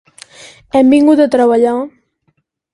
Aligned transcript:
Hem 0.79 0.89
vingut 0.95 1.23
a 1.25 1.29
treballar? 1.37 1.77